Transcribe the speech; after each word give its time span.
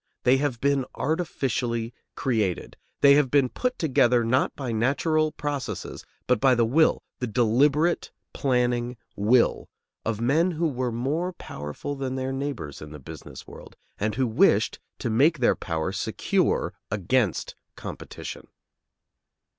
They 0.23 0.37
have 0.37 0.59
been 0.59 0.83
artificially 0.95 1.93
created; 2.15 2.75
they 3.01 3.13
have 3.13 3.29
been 3.29 3.49
put 3.49 3.77
together, 3.77 4.23
not 4.23 4.55
by 4.55 4.71
natural 4.71 5.31
processes, 5.31 6.03
but 6.25 6.39
by 6.39 6.55
the 6.55 6.65
will, 6.65 7.03
the 7.19 7.27
deliberate 7.27 8.09
planning 8.33 8.97
will, 9.15 9.69
of 10.03 10.19
men 10.19 10.49
who 10.49 10.67
were 10.69 10.91
more 10.91 11.33
powerful 11.33 11.95
than 11.95 12.15
their 12.15 12.33
neighbors 12.33 12.81
in 12.81 12.89
the 12.89 12.97
business 12.99 13.45
world, 13.45 13.75
and 13.99 14.15
who 14.15 14.25
wished 14.25 14.79
to 14.97 15.11
make 15.11 15.37
their 15.37 15.55
power 15.55 15.91
secure 15.91 16.73
against 16.89 17.53
competition. 17.75 18.47